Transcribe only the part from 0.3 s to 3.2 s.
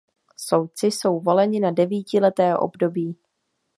Soudci jsou voleni na devítileté období.